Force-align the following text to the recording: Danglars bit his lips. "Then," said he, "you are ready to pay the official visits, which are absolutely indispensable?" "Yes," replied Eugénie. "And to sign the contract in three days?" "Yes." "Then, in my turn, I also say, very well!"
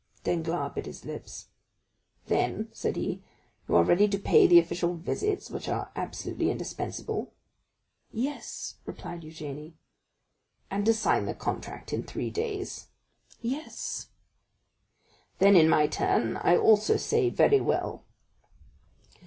Danglars 0.23 0.73
bit 0.73 0.87
his 0.87 1.05
lips. 1.05 1.49
"Then," 2.25 2.69
said 2.73 2.95
he, 2.95 3.21
"you 3.69 3.75
are 3.75 3.83
ready 3.83 4.07
to 4.07 4.17
pay 4.17 4.47
the 4.47 4.57
official 4.57 4.95
visits, 4.95 5.51
which 5.51 5.69
are 5.69 5.91
absolutely 5.95 6.49
indispensable?" 6.49 7.33
"Yes," 8.11 8.77
replied 8.87 9.21
Eugénie. 9.21 9.73
"And 10.71 10.87
to 10.87 10.93
sign 10.95 11.27
the 11.27 11.35
contract 11.35 11.93
in 11.93 12.01
three 12.01 12.31
days?" 12.31 12.87
"Yes." 13.41 14.07
"Then, 15.37 15.55
in 15.55 15.69
my 15.69 15.85
turn, 15.85 16.37
I 16.37 16.57
also 16.57 16.97
say, 16.97 17.29
very 17.29 17.59
well!" 17.61 18.03